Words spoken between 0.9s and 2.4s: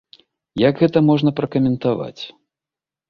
можна пракаментаваць?